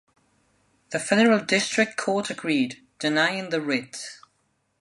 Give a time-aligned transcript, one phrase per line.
[0.89, 4.17] The federal district court agreed, denying the writ.